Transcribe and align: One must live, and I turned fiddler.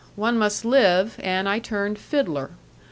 One 0.15 0.35
must 0.39 0.65
live, 0.65 1.19
and 1.21 1.47
I 1.47 1.59
turned 1.59 1.99
fiddler. 1.99 2.49